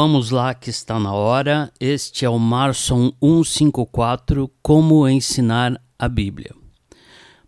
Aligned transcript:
Vamos 0.00 0.30
lá 0.30 0.54
que 0.54 0.70
está 0.70 0.96
na 0.96 1.12
hora. 1.12 1.72
Este 1.80 2.24
é 2.24 2.30
o 2.30 2.38
Marson 2.38 3.12
154, 3.20 4.48
Como 4.62 5.08
ensinar 5.08 5.82
a 5.98 6.08
Bíblia. 6.08 6.54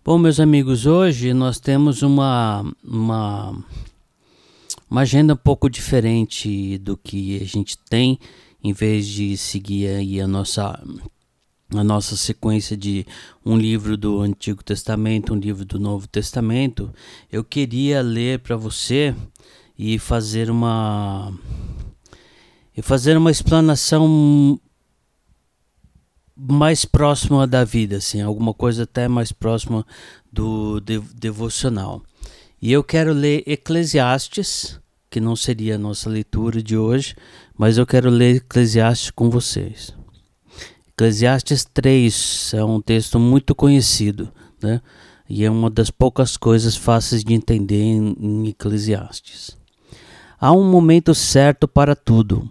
Bom, 0.04 0.18
meus 0.18 0.40
amigos, 0.40 0.84
hoje 0.84 1.32
nós 1.32 1.60
temos 1.60 2.02
uma, 2.02 2.64
uma, 2.82 3.56
uma 4.90 5.00
agenda 5.02 5.34
um 5.34 5.36
pouco 5.36 5.70
diferente 5.70 6.76
do 6.78 6.96
que 6.96 7.40
a 7.40 7.44
gente 7.44 7.78
tem, 7.88 8.18
em 8.64 8.72
vez 8.72 9.06
de 9.06 9.36
seguir 9.36 9.86
aí 9.86 10.20
a 10.20 10.26
nossa 10.26 10.76
a 11.72 11.84
nossa 11.84 12.16
sequência 12.16 12.76
de 12.76 13.06
um 13.46 13.56
livro 13.56 13.96
do 13.96 14.22
Antigo 14.22 14.64
Testamento, 14.64 15.32
um 15.32 15.38
livro 15.38 15.64
do 15.64 15.78
Novo 15.78 16.08
Testamento, 16.08 16.92
eu 17.30 17.44
queria 17.44 18.02
ler 18.02 18.40
para 18.40 18.56
você 18.56 19.14
e 19.78 20.00
fazer 20.00 20.50
uma 20.50 21.32
e 22.80 22.82
fazer 22.82 23.14
uma 23.14 23.30
explanação 23.30 24.58
mais 26.34 26.86
próxima 26.86 27.46
da 27.46 27.62
vida, 27.62 27.98
assim, 27.98 28.22
alguma 28.22 28.54
coisa 28.54 28.84
até 28.84 29.06
mais 29.06 29.32
próxima 29.32 29.86
do 30.32 30.80
devocional. 30.80 32.02
E 32.60 32.72
eu 32.72 32.82
quero 32.82 33.12
ler 33.12 33.42
Eclesiastes, 33.46 34.80
que 35.10 35.20
não 35.20 35.36
seria 35.36 35.74
a 35.74 35.78
nossa 35.78 36.08
leitura 36.08 36.62
de 36.62 36.74
hoje, 36.74 37.14
mas 37.54 37.76
eu 37.76 37.86
quero 37.86 38.08
ler 38.08 38.36
Eclesiastes 38.36 39.10
com 39.10 39.28
vocês. 39.28 39.94
Eclesiastes 40.88 41.66
3 41.66 42.54
é 42.54 42.64
um 42.64 42.80
texto 42.80 43.18
muito 43.18 43.54
conhecido, 43.54 44.32
né? 44.62 44.80
E 45.28 45.44
é 45.44 45.50
uma 45.50 45.68
das 45.68 45.90
poucas 45.90 46.38
coisas 46.38 46.76
fáceis 46.76 47.22
de 47.22 47.34
entender 47.34 47.82
em, 47.82 48.48
Eclesiastes. 48.48 49.54
Há 50.40 50.50
um 50.52 50.64
momento 50.64 51.14
certo 51.14 51.68
para 51.68 51.94
tudo 51.94 52.48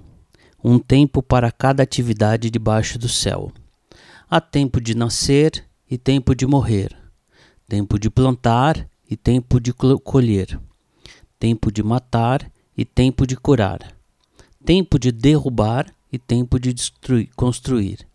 um 0.63 0.77
tempo 0.77 1.23
para 1.23 1.51
cada 1.51 1.83
atividade 1.83 2.49
debaixo 2.49 2.99
do 2.99 3.07
céu. 3.07 3.51
Há 4.29 4.41
tempo 4.41 4.81
de 4.81 4.95
nascer 4.95 5.65
e 5.89 5.97
tempo 5.97 6.35
de 6.35 6.45
morrer, 6.45 6.95
tempo 7.67 7.97
de 7.97 8.09
plantar 8.09 8.87
e 9.09 9.15
tempo 9.15 9.59
de 9.59 9.73
colher, 9.73 10.59
tempo 11.39 11.71
de 11.71 11.81
matar 11.81 12.51
e 12.77 12.85
tempo 12.85 13.25
de 13.25 13.35
curar, 13.35 13.95
tempo 14.63 14.99
de 14.99 15.11
derrubar 15.11 15.91
e 16.11 16.17
tempo 16.17 16.59
de 16.59 16.73
destruir, 16.73 17.29
construir, 17.35 18.05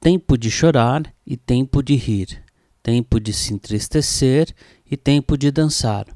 tempo 0.00 0.38
de 0.38 0.50
chorar 0.50 1.12
e 1.26 1.36
tempo 1.36 1.82
de 1.82 1.96
rir, 1.96 2.42
tempo 2.82 3.20
de 3.20 3.32
se 3.32 3.52
entristecer 3.52 4.54
e 4.90 4.96
tempo 4.96 5.36
de 5.36 5.50
dançar, 5.50 6.06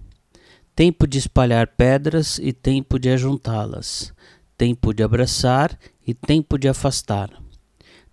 tempo 0.75 1.07
de 1.07 1.19
espalhar 1.19 1.67
pedras 1.69 2.39
e 2.39 2.53
tempo 2.53 2.99
de 2.99 3.11
ajuntá-las 3.11 4.15
tempo 4.57 4.95
de 4.95 5.03
abraçar 5.03 5.79
e 6.07 6.15
tempo 6.15 6.59
de 6.59 6.69
afastar, 6.69 7.31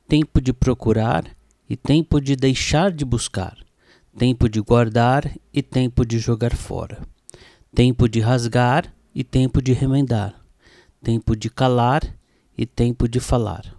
tempo 0.08 0.42
de 0.42 0.52
procurar 0.52 1.26
e 1.70 1.76
tempo 1.78 2.20
de 2.20 2.36
deixar 2.36 2.92
de 2.92 3.06
buscar, 3.06 3.58
tempo 4.18 4.50
de 4.50 4.60
guardar 4.60 5.32
e 5.54 5.62
tempo 5.62 6.06
de 6.06 6.20
jogar 6.20 6.56
fora, 6.56 7.02
tempo 7.74 8.10
de 8.10 8.20
rasgar 8.20 8.94
e 9.16 9.24
tempo 9.24 9.62
de 9.62 9.74
remendar, 9.74 10.36
tempo 11.02 11.36
de 11.36 11.50
calar 11.50 12.02
e 12.58 12.66
tempo 12.66 13.08
de 13.08 13.20
falar, 13.20 13.76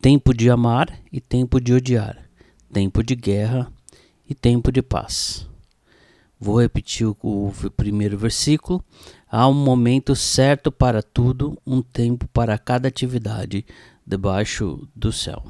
tempo 0.00 0.34
de 0.34 0.50
amar 0.50 1.00
e 1.10 1.20
tempo 1.20 1.60
de 1.60 1.72
odiar, 1.72 2.28
tempo 2.72 3.02
de 3.02 3.14
guerra 3.14 3.72
e 4.28 4.34
tempo 4.34 4.70
de 4.70 4.82
paz. 4.82 5.48
Vou 6.44 6.60
repetir 6.60 7.06
o, 7.06 7.16
o 7.22 7.52
primeiro 7.74 8.18
versículo. 8.18 8.84
Há 9.30 9.48
um 9.48 9.54
momento 9.54 10.14
certo 10.14 10.70
para 10.70 11.02
tudo, 11.02 11.56
um 11.66 11.80
tempo 11.80 12.28
para 12.28 12.58
cada 12.58 12.86
atividade 12.86 13.64
debaixo 14.06 14.86
do 14.94 15.10
céu. 15.10 15.42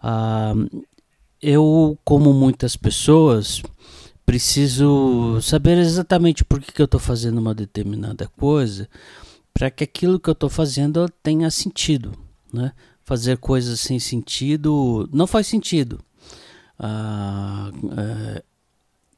Ah, 0.00 0.54
eu, 1.42 1.98
como 2.04 2.32
muitas 2.32 2.76
pessoas, 2.76 3.60
preciso 4.24 5.40
saber 5.42 5.76
exatamente 5.78 6.44
por 6.44 6.60
que, 6.60 6.70
que 6.70 6.80
eu 6.80 6.84
estou 6.84 7.00
fazendo 7.00 7.38
uma 7.38 7.52
determinada 7.52 8.28
coisa, 8.28 8.88
para 9.52 9.68
que 9.68 9.82
aquilo 9.82 10.20
que 10.20 10.30
eu 10.30 10.32
estou 10.32 10.48
fazendo 10.48 11.08
tenha 11.24 11.50
sentido. 11.50 12.12
Né? 12.52 12.70
Fazer 13.02 13.36
coisas 13.38 13.80
sem 13.80 13.98
sentido 13.98 15.08
não 15.12 15.26
faz 15.26 15.48
sentido. 15.48 15.98
Ah, 16.78 17.72
é, 17.96 18.44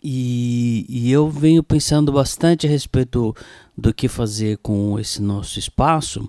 e, 0.03 0.87
e, 0.88 1.11
eu 1.11 1.28
venho 1.28 1.62
pensando 1.62 2.11
bastante 2.11 2.66
a 2.66 2.71
respeito 2.71 3.34
do 3.77 3.93
que 3.93 4.09
fazer 4.09 4.59
com 4.59 4.99
esse 4.99 5.21
nosso 5.21 5.59
espaço, 5.59 6.27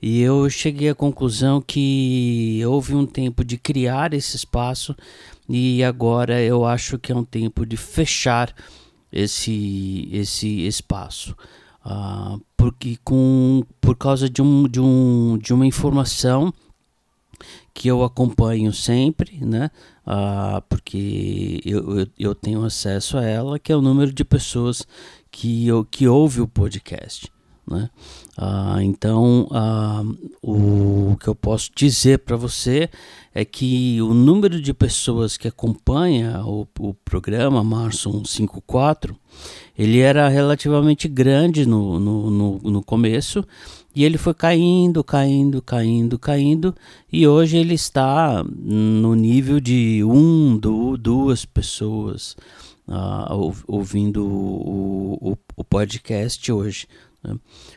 e 0.00 0.20
eu 0.20 0.48
cheguei 0.50 0.88
à 0.88 0.94
conclusão 0.94 1.60
que 1.60 2.60
houve 2.66 2.94
um 2.94 3.06
tempo 3.06 3.44
de 3.44 3.56
criar 3.56 4.12
esse 4.12 4.36
espaço, 4.36 4.96
e 5.48 5.84
agora 5.84 6.40
eu 6.42 6.64
acho 6.64 6.98
que 6.98 7.12
é 7.12 7.14
um 7.14 7.24
tempo 7.24 7.64
de 7.64 7.76
fechar 7.76 8.52
esse, 9.12 10.08
esse 10.12 10.66
espaço. 10.66 11.36
Uh, 11.84 12.40
porque 12.56 12.96
com, 13.04 13.64
por 13.80 13.96
causa 13.96 14.30
de, 14.30 14.40
um, 14.40 14.68
de, 14.68 14.80
um, 14.80 15.36
de 15.36 15.52
uma 15.52 15.66
informação 15.66 16.54
que 17.74 17.88
eu 17.88 18.02
acompanho 18.02 18.72
sempre, 18.72 19.38
né? 19.44 19.70
Ah, 20.06 20.62
porque 20.68 21.60
eu, 21.64 22.00
eu, 22.00 22.06
eu, 22.18 22.34
tenho 22.34 22.64
acesso 22.64 23.16
a 23.16 23.24
ela, 23.24 23.58
que 23.58 23.72
é 23.72 23.76
o 23.76 23.80
número 23.80 24.12
de 24.12 24.24
pessoas 24.24 24.86
que, 25.30 25.66
eu, 25.66 25.84
que 25.84 26.06
ouve 26.06 26.40
o 26.40 26.48
podcast. 26.48 27.32
Né? 27.66 27.88
Ah, 28.36 28.78
então, 28.82 29.48
ah, 29.52 30.02
o 30.42 31.16
que 31.20 31.28
eu 31.28 31.34
posso 31.34 31.70
dizer 31.74 32.18
para 32.18 32.36
você 32.36 32.90
é 33.32 33.44
que 33.44 34.02
o 34.02 34.12
número 34.12 34.60
de 34.60 34.74
pessoas 34.74 35.36
que 35.36 35.48
acompanha 35.48 36.44
o, 36.44 36.66
o 36.78 36.94
programa 36.94 37.62
Março 37.62 38.10
154 38.10 39.16
ele 39.76 40.00
era 40.00 40.28
relativamente 40.28 41.08
grande 41.08 41.66
no, 41.66 41.98
no, 41.98 42.30
no, 42.30 42.58
no 42.58 42.82
começo 42.82 43.44
e 43.94 44.04
ele 44.04 44.16
foi 44.16 44.32
caindo, 44.32 45.04
caindo, 45.04 45.60
caindo, 45.60 46.18
caindo, 46.18 46.74
e 47.12 47.26
hoje 47.26 47.58
ele 47.58 47.74
está 47.74 48.42
no 48.42 49.14
nível 49.14 49.60
de 49.60 50.02
um, 50.02 50.56
do, 50.56 50.96
duas 50.96 51.44
pessoas 51.44 52.36
uh, 52.88 53.54
ouvindo 53.66 54.26
o, 54.26 55.32
o, 55.32 55.38
o, 55.56 55.64
podcast 55.64 56.50
hoje. 56.50 56.88
Né? 57.22 57.36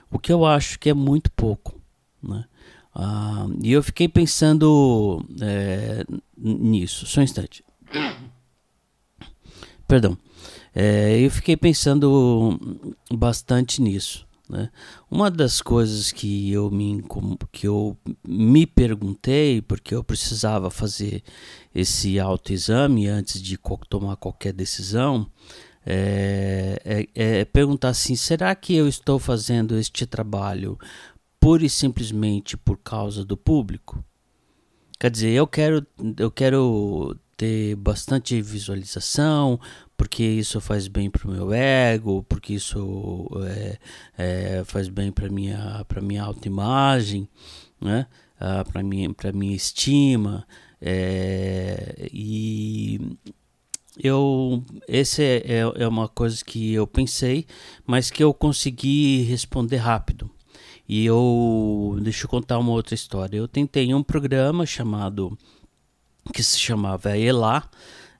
O 0.09 0.17
que 0.17 0.31
eu 0.31 0.45
acho 0.45 0.79
que 0.79 0.89
é 0.89 0.93
muito 0.93 1.29
pouco. 1.31 1.77
Né? 2.23 2.45
Uh, 2.95 3.59
e 3.61 3.73
eu 3.73 3.83
fiquei 3.83 4.07
pensando 4.07 5.21
é, 5.41 6.05
nisso, 6.37 7.05
só 7.05 7.19
um 7.19 7.23
instante. 7.23 7.61
Perdão. 9.85 10.17
É, 10.75 11.17
eu 11.17 11.31
fiquei 11.31 11.55
pensando 11.55 12.59
bastante 13.09 13.81
nisso. 13.81 14.27
Né? 14.49 14.69
Uma 15.09 15.31
das 15.31 15.61
coisas 15.61 16.11
que 16.11 16.51
eu, 16.51 16.69
me, 16.69 17.03
que 17.51 17.65
eu 17.65 17.97
me 18.27 18.67
perguntei, 18.67 19.61
porque 19.61 19.95
eu 19.95 20.03
precisava 20.03 20.69
fazer 20.69 21.23
esse 21.73 22.19
autoexame 22.19 23.07
antes 23.07 23.41
de 23.41 23.57
tomar 23.89 24.17
qualquer 24.17 24.51
decisão, 24.51 25.31
é, 25.85 26.79
é, 26.83 27.07
é 27.15 27.45
perguntar 27.45 27.89
assim: 27.89 28.15
será 28.15 28.53
que 28.53 28.75
eu 28.75 28.87
estou 28.87 29.17
fazendo 29.17 29.77
este 29.77 30.05
trabalho 30.05 30.77
pura 31.39 31.65
e 31.65 31.69
simplesmente 31.69 32.57
por 32.57 32.77
causa 32.77 33.23
do 33.23 33.37
público? 33.37 34.03
Quer 34.99 35.11
dizer, 35.11 35.31
eu 35.31 35.47
quero, 35.47 35.85
eu 36.17 36.31
quero 36.31 37.15
ter 37.37 37.75
bastante 37.75 38.41
visualização, 38.41 39.59
porque 39.97 40.23
isso 40.23 40.59
faz 40.61 40.87
bem 40.87 41.09
para 41.09 41.27
o 41.27 41.31
meu 41.31 41.53
ego, 41.53 42.23
porque 42.29 42.53
isso 42.53 43.29
é, 43.45 43.77
é, 44.17 44.63
faz 44.65 44.87
bem 44.89 45.11
para 45.11 45.29
minha 45.29 45.83
para 45.87 46.01
minha 46.01 46.23
autoimagem, 46.23 47.27
né? 47.79 48.07
Ah, 48.39 48.63
para 48.65 48.83
minha 48.83 49.13
para 49.13 49.31
minha 49.31 49.55
estima 49.55 50.45
é, 50.81 52.09
e 52.13 52.99
eu 53.97 54.63
esse 54.87 55.23
é, 55.23 55.37
é, 55.45 55.83
é 55.83 55.87
uma 55.87 56.07
coisa 56.07 56.43
que 56.43 56.73
eu 56.73 56.85
pensei, 56.85 57.45
mas 57.85 58.11
que 58.11 58.23
eu 58.23 58.33
consegui 58.33 59.23
responder 59.23 59.77
rápido. 59.77 60.29
E 60.87 61.05
eu 61.05 61.97
deixa 62.01 62.25
eu 62.25 62.29
contar 62.29 62.59
uma 62.59 62.71
outra 62.71 62.93
história. 62.93 63.37
Eu 63.37 63.47
tentei 63.47 63.93
um 63.93 64.03
programa 64.03 64.65
chamado 64.65 65.35
que 66.33 66.43
se 66.43 66.59
chamava 66.59 67.17
Elá, 67.17 67.69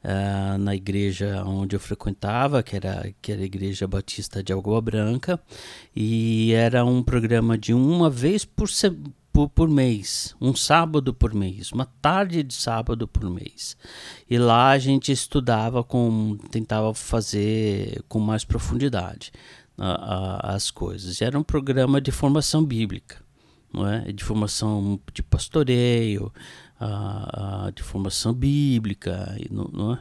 uh, 0.04 0.58
na 0.58 0.76
igreja 0.76 1.44
onde 1.46 1.76
eu 1.76 1.80
frequentava, 1.80 2.62
que 2.62 2.76
era, 2.76 3.14
que 3.22 3.32
era 3.32 3.42
a 3.42 3.46
Igreja 3.46 3.88
Batista 3.88 4.44
de 4.44 4.54
Algoa 4.54 4.82
Branca, 4.82 5.40
e 5.96 6.54
era 6.54 6.86
um 6.86 7.02
programa 7.02 7.58
de 7.58 7.74
uma 7.74 8.10
vez 8.10 8.46
por, 8.46 8.70
por, 9.34 9.50
por 9.50 9.68
mês, 9.68 10.36
um 10.40 10.56
sábado 10.56 11.14
por 11.14 11.34
mês, 11.34 11.72
uma 11.72 11.86
tarde 12.02 12.44
de 12.44 12.54
sábado 12.54 13.08
por 13.08 13.30
mês. 13.30 13.76
E 14.30 14.38
lá 14.38 14.70
a 14.70 14.78
gente 14.78 15.12
estudava 15.12 15.84
com, 15.84 16.38
tentava 16.52 16.94
fazer 16.94 18.04
com 18.08 18.20
mais 18.20 18.46
profundidade 18.46 19.32
uh, 19.78 19.84
uh, 19.84 20.40
as 20.44 20.72
coisas. 20.72 21.22
Era 21.22 21.38
um 21.38 21.44
programa 21.44 22.00
de 22.00 22.12
formação 22.12 22.64
bíblica. 22.64 23.18
não 23.74 23.88
é? 23.88 24.12
De 24.12 24.24
formação 24.24 25.00
de 25.14 25.22
pastoreio, 25.22 26.32
a, 26.80 27.66
a, 27.68 27.72
de 27.72 27.82
formação 27.82 28.34
bíblica, 28.34 29.38
não, 29.50 29.70
não 29.72 29.94
é? 29.94 30.00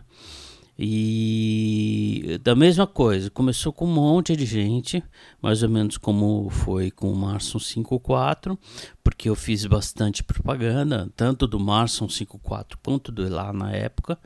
E 0.76 2.41
da 2.43 2.56
mesma 2.56 2.85
coisa, 2.85 3.31
começou 3.31 3.73
com 3.73 3.85
um 3.85 3.94
monte 3.94 4.35
de 4.35 4.44
gente, 4.44 5.05
mais 5.41 5.62
ou 5.62 5.69
menos 5.69 5.97
como 5.97 6.50
foi 6.50 6.91
com 6.91 7.12
o 7.12 7.17
Marson 7.17 7.61
54, 7.61 8.59
porque 9.03 9.29
eu 9.29 9.37
fiz 9.37 9.65
bastante 9.67 10.25
propaganda, 10.25 11.09
tanto 11.15 11.47
do 11.47 11.61
Marson 11.61 12.09
54 12.09 12.76
quanto 12.82 13.12
do 13.12 13.29
lá 13.29 13.53
na 13.53 13.71
época. 13.71 14.19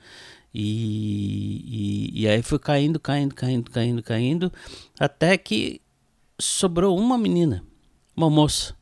E, 0.55 2.11
e, 2.15 2.23
e, 2.23 2.29
aí 2.29 2.43
foi 2.43 2.59
caindo, 2.59 2.99
caindo, 2.99 3.35
caindo, 3.35 3.71
caindo, 3.71 4.03
caindo, 4.03 4.53
até 4.99 5.37
que 5.37 5.83
sobrou 6.41 6.99
uma 6.99 7.19
menina, 7.19 7.63
uma 8.17 8.31
moça, 8.31 8.75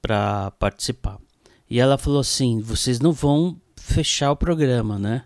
para 0.00 0.52
participar. 0.52 1.18
E 1.70 1.78
ela 1.78 1.96
falou 1.96 2.18
assim: 2.18 2.60
vocês 2.60 2.98
não 2.98 3.12
vão 3.12 3.56
fechar 3.76 4.32
o 4.32 4.36
programa, 4.36 4.98
né? 4.98 5.24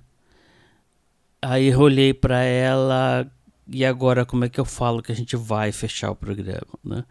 Aí 1.40 1.68
eu 1.68 1.80
olhei 1.80 2.12
para 2.12 2.42
ela 2.42 3.30
e 3.66 3.84
agora 3.84 4.26
como 4.26 4.44
é 4.44 4.48
que 4.50 4.60
eu 4.60 4.64
falo 4.64 5.02
que 5.02 5.10
a 5.10 5.14
gente 5.14 5.36
vai 5.36 5.72
fechar 5.72 6.10
o 6.10 6.16
programa, 6.16 6.78
né? 6.84 7.04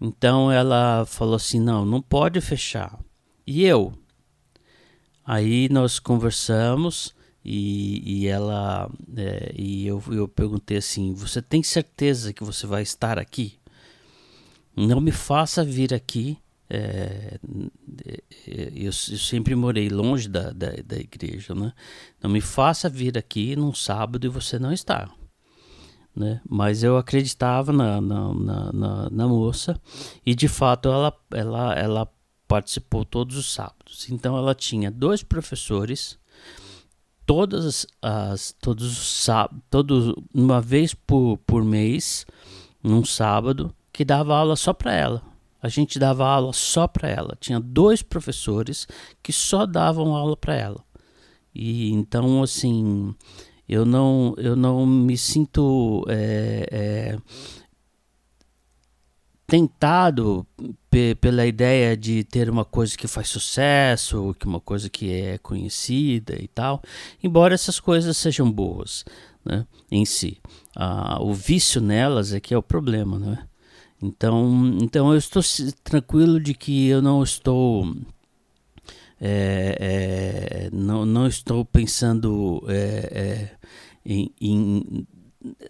Então 0.00 0.50
ela 0.50 1.04
falou 1.06 1.34
assim: 1.34 1.60
"Não, 1.60 1.84
não 1.84 2.00
pode 2.00 2.40
fechar". 2.40 2.98
E 3.46 3.64
eu? 3.64 3.92
Aí 5.24 5.68
nós 5.68 5.98
conversamos 5.98 7.14
e, 7.44 8.22
e 8.22 8.26
ela 8.26 8.90
é, 9.16 9.52
e 9.54 9.86
eu, 9.86 10.02
eu 10.10 10.26
perguntei 10.26 10.78
assim: 10.78 11.12
"Você 11.14 11.42
tem 11.42 11.62
certeza 11.62 12.32
que 12.32 12.42
você 12.42 12.66
vai 12.66 12.82
estar 12.82 13.18
aqui? 13.18 13.58
Não 14.74 15.00
me 15.00 15.12
faça 15.12 15.62
vir 15.62 15.92
aqui 15.92 16.38
é, 16.70 17.38
eu, 18.46 18.86
eu, 18.86 18.92
sempre 18.92 19.54
morei 19.54 19.88
longe 19.90 20.28
da, 20.28 20.50
da, 20.52 20.70
da, 20.84 20.96
igreja, 20.96 21.54
né? 21.54 21.72
Não 22.22 22.30
me 22.30 22.40
faça 22.40 22.88
vir 22.88 23.18
aqui 23.18 23.54
num 23.54 23.74
sábado 23.74 24.26
e 24.26 24.30
você 24.30 24.58
não 24.58 24.72
estar. 24.72 25.10
Né? 26.14 26.40
Mas 26.48 26.82
eu 26.82 26.96
acreditava 26.96 27.72
na, 27.72 28.00
na, 28.00 28.32
na, 28.72 29.10
na, 29.10 29.28
moça 29.28 29.80
e 30.24 30.34
de 30.34 30.48
fato 30.48 30.88
ela, 30.88 31.14
ela, 31.30 31.74
ela 31.74 32.12
participou 32.46 33.04
todos 33.04 33.36
os 33.36 33.52
sábados. 33.52 34.08
Então 34.10 34.36
ela 34.36 34.54
tinha 34.54 34.90
dois 34.90 35.22
professores, 35.22 36.18
todas 37.26 37.86
as 38.00 38.54
todos 38.60 38.86
os 38.86 39.26
todos 39.70 40.14
uma 40.34 40.60
vez 40.60 40.94
por, 40.94 41.38
por 41.46 41.64
mês, 41.64 42.26
num 42.82 43.04
sábado, 43.04 43.74
que 43.92 44.04
dava 44.04 44.36
aula 44.36 44.56
só 44.56 44.72
para 44.72 44.94
ela 44.94 45.31
a 45.62 45.68
gente 45.68 45.98
dava 45.98 46.26
aula 46.26 46.52
só 46.52 46.88
para 46.88 47.08
ela. 47.08 47.36
Tinha 47.38 47.60
dois 47.60 48.02
professores 48.02 48.88
que 49.22 49.32
só 49.32 49.64
davam 49.64 50.16
aula 50.16 50.36
para 50.36 50.56
ela. 50.56 50.84
E 51.54 51.90
então, 51.92 52.42
assim, 52.42 53.14
eu 53.68 53.84
não, 53.86 54.34
eu 54.38 54.56
não 54.56 54.84
me 54.84 55.16
sinto 55.16 56.04
é, 56.08 56.66
é, 56.70 57.18
tentado 59.46 60.44
pela 61.20 61.46
ideia 61.46 61.96
de 61.96 62.24
ter 62.24 62.50
uma 62.50 62.64
coisa 62.64 62.96
que 62.96 63.06
faz 63.06 63.28
sucesso, 63.28 64.34
que 64.40 64.46
uma 64.46 64.60
coisa 64.60 64.90
que 64.90 65.12
é 65.12 65.38
conhecida 65.38 66.34
e 66.40 66.48
tal, 66.48 66.82
embora 67.22 67.54
essas 67.54 67.78
coisas 67.78 68.16
sejam 68.16 68.50
boas 68.50 69.04
né, 69.44 69.66
em 69.90 70.04
si. 70.04 70.38
Ah, 70.74 71.18
o 71.20 71.32
vício 71.32 71.80
nelas 71.80 72.32
é 72.32 72.40
que 72.40 72.52
é 72.52 72.58
o 72.58 72.62
problema, 72.62 73.18
né? 73.18 73.46
Então, 74.02 74.78
então 74.82 75.12
eu 75.12 75.18
estou 75.18 75.42
tranquilo 75.84 76.40
de 76.40 76.54
que 76.54 76.88
eu 76.88 77.00
não 77.00 77.22
estou 77.22 77.94
é, 79.20 79.76
é, 79.78 80.70
não, 80.72 81.06
não 81.06 81.28
estou 81.28 81.64
pensando 81.64 82.60
é, 82.68 83.52
é 83.54 83.56
em, 84.04 84.32
em, 84.40 85.06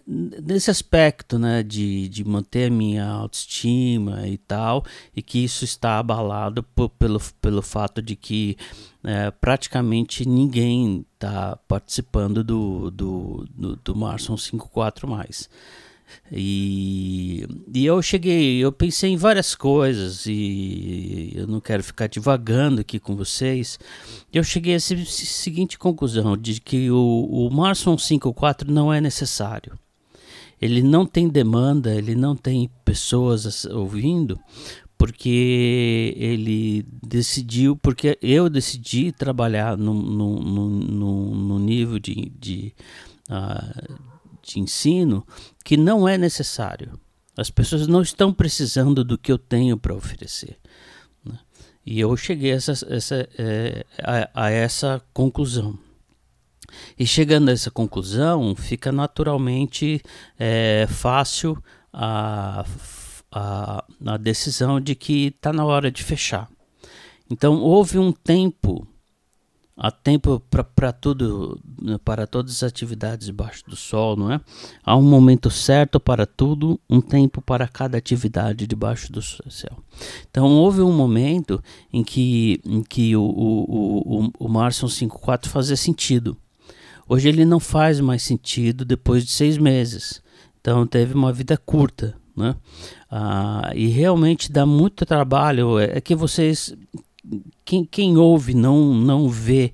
nesse 0.07 0.69
aspecto 0.71 1.37
né, 1.39 1.63
de, 1.63 2.09
de 2.09 2.23
manter 2.23 2.67
a 2.67 2.73
minha 2.73 3.05
autoestima 3.05 4.27
e 4.27 4.37
tal, 4.37 4.83
e 5.15 5.21
que 5.21 5.43
isso 5.43 5.63
está 5.63 5.99
abalado 5.99 6.63
por, 6.63 6.89
pelo, 6.89 7.19
pelo 7.41 7.61
fato 7.61 8.01
de 8.01 8.15
que 8.15 8.57
é, 9.03 9.31
praticamente 9.31 10.27
ninguém 10.27 11.05
está 11.13 11.55
participando 11.67 12.43
do, 12.43 12.89
do, 12.91 13.47
do, 13.49 13.75
do 13.77 13.95
Marson 13.95 14.37
54 14.37 15.07
mais. 15.07 15.49
E, 16.31 17.45
e 17.73 17.85
eu 17.85 18.01
cheguei, 18.01 18.57
eu 18.57 18.71
pensei 18.71 19.11
em 19.11 19.17
várias 19.17 19.55
coisas 19.55 20.25
e 20.25 21.31
eu 21.35 21.47
não 21.47 21.59
quero 21.59 21.83
ficar 21.83 22.07
divagando 22.07 22.81
aqui 22.81 22.99
com 22.99 23.15
vocês. 23.15 23.79
Eu 24.31 24.43
cheguei 24.43 24.73
a 24.73 24.77
essa 24.77 24.95
seguinte 25.05 25.77
conclusão: 25.77 26.35
de 26.37 26.59
que 26.59 26.89
o, 26.89 27.27
o 27.29 27.49
Marson 27.51 27.97
54 27.97 28.71
não 28.71 28.91
é 28.91 28.99
necessário. 28.99 29.77
Ele 30.61 30.81
não 30.81 31.05
tem 31.05 31.27
demanda, 31.27 31.93
ele 31.93 32.15
não 32.15 32.37
tem 32.37 32.69
pessoas 32.85 33.65
ouvindo, 33.65 34.39
porque 34.97 36.15
ele 36.15 36.85
decidiu, 37.05 37.75
porque 37.75 38.17
eu 38.21 38.49
decidi 38.49 39.11
trabalhar 39.11 39.77
no, 39.77 39.93
no, 39.93 40.39
no, 40.39 41.35
no 41.35 41.59
nível 41.59 41.99
de, 41.99 42.31
de 42.39 42.73
uh, 43.29 44.12
de 44.43 44.59
ensino 44.59 45.25
que 45.63 45.77
não 45.77 46.07
é 46.07 46.17
necessário. 46.17 46.99
As 47.35 47.49
pessoas 47.49 47.87
não 47.87 48.01
estão 48.01 48.31
precisando 48.31 49.03
do 49.03 49.17
que 49.17 49.31
eu 49.31 49.37
tenho 49.37 49.77
para 49.77 49.95
oferecer. 49.95 50.59
Né? 51.25 51.39
E 51.85 51.99
eu 51.99 52.15
cheguei 52.15 52.51
a 52.51 52.55
essa, 52.55 52.71
essa, 52.89 53.29
é, 53.37 53.85
a, 54.03 54.45
a 54.45 54.49
essa 54.51 55.01
conclusão. 55.13 55.79
E 56.97 57.07
chegando 57.07 57.49
a 57.49 57.51
essa 57.53 57.71
conclusão, 57.71 58.55
fica 58.55 58.91
naturalmente 58.91 60.01
é, 60.37 60.85
fácil 60.89 61.61
a, 61.91 62.65
a, 63.31 63.85
a 64.05 64.17
decisão 64.17 64.79
de 64.79 64.95
que 64.95 65.27
está 65.27 65.53
na 65.53 65.65
hora 65.65 65.91
de 65.91 66.03
fechar. 66.03 66.49
Então 67.29 67.61
houve 67.61 67.97
um 67.97 68.11
tempo 68.11 68.87
Há 69.75 69.89
tempo 69.89 70.39
para 70.71 70.93
tudo, 70.93 71.59
para 72.05 72.27
todas 72.27 72.51
as 72.57 72.63
atividades 72.63 73.25
debaixo 73.25 73.63
do 73.67 73.75
sol, 73.75 74.15
não 74.15 74.31
é? 74.31 74.39
Há 74.83 74.95
um 74.95 75.01
momento 75.01 75.49
certo 75.49 75.99
para 75.99 76.27
tudo, 76.27 76.79
um 76.87 77.01
tempo 77.01 77.41
para 77.41 77.67
cada 77.67 77.97
atividade 77.97 78.67
debaixo 78.67 79.11
do 79.11 79.21
céu. 79.21 79.75
Então 80.29 80.45
houve 80.51 80.81
um 80.81 80.91
momento 80.91 81.61
em 81.91 82.03
que, 82.03 82.61
em 82.63 82.83
que 82.83 83.15
o, 83.15 83.23
o, 83.23 84.25
o, 84.25 84.31
o 84.39 84.47
Marson 84.47 84.85
5.4 84.85 85.47
fazia 85.47 85.75
sentido. 85.75 86.37
Hoje 87.09 87.27
ele 87.27 87.43
não 87.43 87.59
faz 87.59 87.99
mais 87.99 88.21
sentido 88.21 88.85
depois 88.85 89.25
de 89.25 89.31
seis 89.31 89.57
meses. 89.57 90.21
Então 90.61 90.85
teve 90.85 91.15
uma 91.15 91.33
vida 91.33 91.57
curta, 91.57 92.15
né? 92.37 92.55
Ah, 93.09 93.71
e 93.75 93.87
realmente 93.87 94.51
dá 94.51 94.65
muito 94.65 95.05
trabalho. 95.05 95.79
É, 95.79 95.97
é 95.97 96.01
que 96.01 96.15
vocês 96.15 96.75
quem, 97.65 97.85
quem 97.85 98.17
ouve 98.17 98.53
não, 98.53 98.93
não 98.93 99.29
vê 99.29 99.73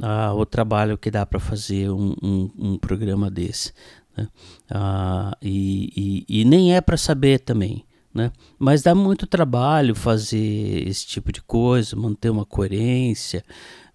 uh, 0.00 0.34
o 0.36 0.44
trabalho 0.44 0.98
que 0.98 1.10
dá 1.10 1.24
para 1.24 1.40
fazer 1.40 1.90
um, 1.90 2.14
um, 2.22 2.50
um, 2.58 2.78
programa 2.78 3.30
desse. 3.30 3.72
Né? 4.16 4.28
Uh, 4.70 5.36
e, 5.40 6.24
e, 6.28 6.40
e, 6.40 6.44
nem 6.44 6.74
é 6.74 6.80
para 6.80 6.96
saber 6.96 7.40
também. 7.40 7.84
Né? 8.14 8.30
Mas 8.58 8.82
dá 8.82 8.94
muito 8.94 9.26
trabalho 9.26 9.94
fazer 9.94 10.86
esse 10.86 11.06
tipo 11.06 11.32
de 11.32 11.40
coisa, 11.40 11.96
manter 11.96 12.30
uma 12.30 12.44
coerência 12.44 13.42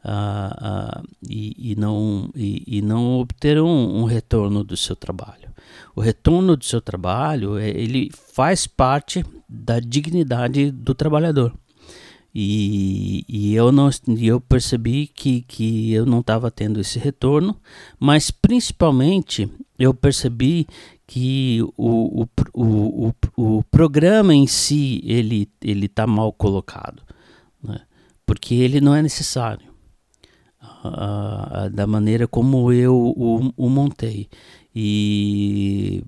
uh, 0.04 1.04
e, 1.30 1.72
e, 1.72 1.76
não, 1.76 2.32
e, 2.36 2.82
não 2.82 3.20
obter 3.20 3.62
um, 3.62 4.02
um 4.02 4.04
retorno 4.06 4.64
do 4.64 4.76
seu 4.76 4.96
trabalho. 4.96 5.48
O 5.96 6.02
retorno 6.02 6.56
do 6.56 6.66
seu 6.66 6.82
trabalho 6.82 7.58
é, 7.58 7.70
ele 7.70 8.10
faz 8.34 8.66
parte 8.66 9.24
da 9.48 9.80
dignidade 9.80 10.72
do 10.72 10.96
trabalhador. 10.96 11.54
E, 12.40 13.26
e 13.28 13.56
eu 13.56 13.72
não 13.72 13.90
eu 14.22 14.40
percebi 14.40 15.08
que, 15.08 15.42
que 15.42 15.92
eu 15.92 16.06
não 16.06 16.20
estava 16.20 16.52
tendo 16.52 16.80
esse 16.80 17.00
retorno, 17.00 17.60
mas 18.00 18.30
principalmente 18.30 19.52
eu 19.80 19.92
percebi 19.92 20.68
que 21.08 21.64
o, 21.76 22.22
o, 22.22 22.30
o, 22.54 23.08
o, 23.08 23.58
o 23.58 23.64
programa 23.64 24.36
em 24.36 24.46
si 24.46 25.02
ele 25.04 25.50
ele 25.64 25.88
está 25.88 26.06
mal 26.06 26.32
colocado, 26.32 27.02
né? 27.64 27.82
porque 28.24 28.54
ele 28.54 28.80
não 28.80 28.94
é 28.94 29.02
necessário 29.02 29.68
uh, 30.62 31.72
da 31.72 31.88
maneira 31.88 32.28
como 32.28 32.72
eu 32.72 32.96
o, 32.96 33.52
o 33.58 33.68
montei 33.68 34.30
e 34.80 36.04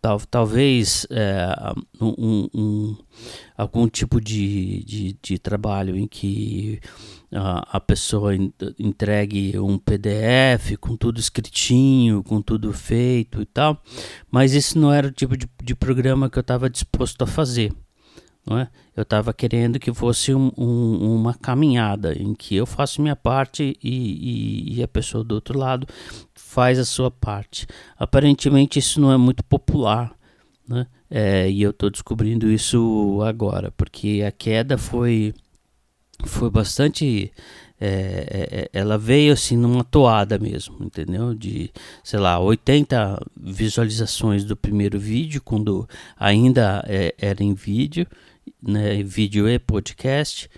tal, 0.00 0.18
talvez 0.28 1.06
é, 1.08 1.54
um, 2.00 2.48
um, 2.52 2.96
algum 3.56 3.86
tipo 3.86 4.20
de, 4.20 4.82
de, 4.82 5.16
de, 5.22 5.38
trabalho 5.38 5.96
em 5.96 6.08
que 6.08 6.80
a, 7.32 7.76
a 7.76 7.80
pessoa 7.80 8.34
entregue 8.76 9.56
um 9.56 9.78
PDF 9.78 10.76
com 10.80 10.96
tudo 10.96 11.20
escritinho, 11.20 12.24
com 12.24 12.42
tudo 12.42 12.72
feito 12.72 13.40
e 13.40 13.46
tal, 13.46 13.80
mas 14.28 14.52
esse 14.52 14.76
não 14.76 14.92
era 14.92 15.06
o 15.06 15.12
tipo 15.12 15.36
de, 15.36 15.48
de 15.62 15.74
programa 15.76 16.28
que 16.28 16.38
eu 16.38 16.42
estava 16.42 16.68
disposto 16.68 17.22
a 17.22 17.26
fazer. 17.26 17.72
Não 18.44 18.58
é? 18.58 18.68
Eu 18.96 19.02
estava 19.02 19.32
querendo 19.32 19.78
que 19.78 19.92
fosse 19.94 20.34
um, 20.34 20.50
um, 20.58 21.14
uma 21.14 21.32
caminhada 21.32 22.12
em 22.12 22.34
que 22.34 22.56
eu 22.56 22.66
faço 22.66 23.00
minha 23.00 23.14
parte 23.14 23.78
e, 23.82 23.88
e, 23.90 24.78
e, 24.78 24.82
a 24.82 24.88
pessoa 24.88 25.22
do 25.22 25.34
outro 25.34 25.56
lado 25.56 25.86
faz 26.34 26.78
a 26.78 26.84
sua 26.84 27.10
parte. 27.10 27.66
Aparentemente 27.96 28.80
isso 28.80 29.00
não 29.00 29.12
é 29.12 29.16
muito 29.16 29.44
popular, 29.44 30.12
né? 30.68 30.86
É, 31.08 31.48
e 31.48 31.62
eu 31.62 31.70
estou 31.70 31.90
descobrindo 31.90 32.50
isso 32.50 33.20
agora, 33.24 33.70
porque 33.76 34.24
a 34.26 34.32
queda 34.32 34.76
foi 34.78 35.34
foi 36.24 36.50
bastante 36.50 37.32
é, 37.84 37.84
é, 37.84 38.60
é, 38.60 38.70
ela 38.72 38.96
veio 38.96 39.32
assim 39.32 39.56
numa 39.56 39.82
toada 39.82 40.38
mesmo, 40.38 40.76
entendeu? 40.80 41.34
De, 41.34 41.68
sei 42.04 42.20
lá, 42.20 42.38
80 42.38 43.20
visualizações 43.36 44.44
do 44.44 44.56
primeiro 44.56 45.00
vídeo, 45.00 45.42
quando 45.44 45.88
ainda 46.16 46.84
é, 46.86 47.12
era 47.18 47.42
em 47.42 47.54
vídeo, 47.54 48.06
né? 48.62 49.02
Vídeo 49.02 49.48
e 49.48 49.58
podcast, 49.58 50.48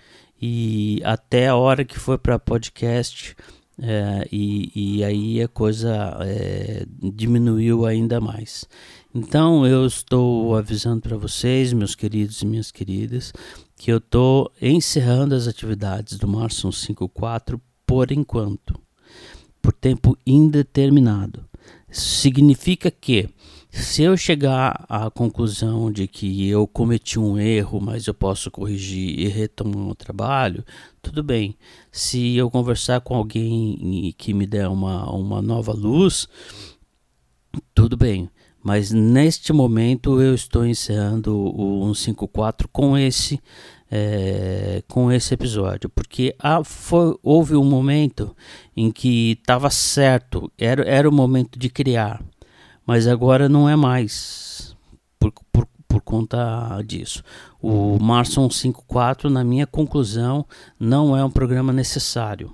e 0.41 1.01
até 1.03 1.47
a 1.47 1.55
hora 1.55 1.85
que 1.85 1.97
foi 1.97 2.17
para 2.17 2.39
podcast, 2.39 3.35
é, 3.81 4.27
e, 4.31 4.71
e 4.73 5.03
aí 5.03 5.41
a 5.41 5.47
coisa 5.47 6.17
é, 6.21 6.85
diminuiu 7.01 7.85
ainda 7.85 8.21
mais. 8.21 8.65
Então 9.13 9.65
eu 9.65 9.85
estou 9.85 10.55
avisando 10.55 11.01
para 11.01 11.17
vocês, 11.17 11.73
meus 11.73 11.95
queridos 11.95 12.41
e 12.41 12.45
minhas 12.45 12.71
queridas, 12.71 13.33
que 13.77 13.91
eu 13.91 13.97
estou 13.97 14.51
encerrando 14.61 15.35
as 15.35 15.47
atividades 15.47 16.17
do 16.17 16.27
Marson 16.27 16.71
54 16.71 17.59
por 17.85 18.11
enquanto, 18.11 18.79
por 19.61 19.73
tempo 19.73 20.17
indeterminado. 20.25 21.45
Significa 21.89 22.89
que 22.91 23.29
se 23.75 24.03
eu 24.03 24.15
chegar 24.15 24.85
à 24.87 25.11
conclusão 25.11 25.91
de 25.91 26.07
que 26.07 26.47
eu 26.47 26.65
cometi 26.65 27.19
um 27.19 27.37
erro, 27.37 27.81
mas 27.81 28.07
eu 28.07 28.13
posso 28.13 28.49
corrigir 28.49 29.19
e 29.19 29.27
retomar 29.27 29.89
o 29.89 29.93
trabalho, 29.93 30.63
tudo 31.01 31.21
bem. 31.21 31.57
Se 31.91 32.37
eu 32.37 32.49
conversar 32.49 33.01
com 33.01 33.13
alguém 33.13 34.15
que 34.17 34.33
me 34.33 34.47
der 34.47 34.69
uma, 34.69 35.11
uma 35.11 35.41
nova 35.41 35.73
luz, 35.73 36.25
tudo 37.73 37.97
bem. 37.97 38.29
Mas 38.63 38.91
neste 38.91 39.51
momento 39.51 40.21
eu 40.21 40.33
estou 40.33 40.65
encerrando 40.65 41.37
o 41.37 41.93
154 41.93 42.69
com 42.69 42.97
esse 42.97 43.41
é, 43.91 44.81
com 44.87 45.11
esse 45.11 45.33
episódio, 45.33 45.89
porque 45.89 46.33
ah, 46.39 46.63
foi, 46.63 47.15
houve 47.21 47.55
um 47.55 47.63
momento 47.63 48.35
em 48.75 48.89
que 48.91 49.37
estava 49.39 49.69
certo, 49.69 50.51
era, 50.57 50.81
era 50.83 51.07
o 51.07 51.11
momento 51.11 51.59
de 51.59 51.69
criar, 51.69 52.23
mas 52.85 53.07
agora 53.07 53.49
não 53.49 53.67
é 53.67 53.75
mais 53.75 54.75
por, 55.19 55.31
por, 55.51 55.67
por 55.87 56.01
conta 56.01 56.81
disso. 56.85 57.23
O 57.61 57.97
Marson 57.99 58.49
54, 58.49 59.29
na 59.29 59.43
minha 59.43 59.65
conclusão, 59.65 60.45
não 60.79 61.15
é 61.15 61.23
um 61.23 61.31
programa 61.31 61.73
necessário. 61.73 62.53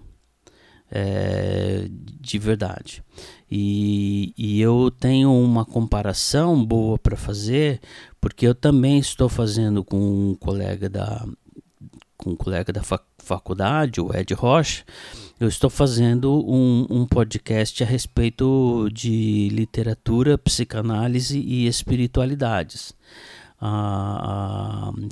É, 0.93 1.87
de 1.89 2.37
verdade. 2.37 3.01
E, 3.49 4.33
e, 4.37 4.59
eu 4.61 4.91
tenho 4.91 5.33
uma 5.33 5.63
comparação 5.65 6.63
boa 6.63 6.97
para 6.97 7.15
fazer, 7.15 7.79
porque 8.19 8.45
eu 8.45 8.53
também 8.53 8.99
estou 8.99 9.29
fazendo 9.29 9.85
com 9.85 9.97
um 10.31 10.35
colega 10.35 10.89
da, 10.89 11.25
com 12.17 12.31
um 12.31 12.35
colega 12.35 12.71
da 12.71 12.81
faculdade, 13.17 13.99
o 13.99 14.15
Ed 14.15 14.33
Rocha, 14.33 14.83
eu 15.41 15.47
estou 15.47 15.71
fazendo 15.71 16.31
um, 16.47 16.85
um 16.87 17.03
podcast 17.03 17.83
a 17.83 17.87
respeito 17.87 18.87
de 18.93 19.49
literatura, 19.49 20.37
psicanálise 20.37 21.39
e 21.39 21.65
espiritualidades, 21.65 22.93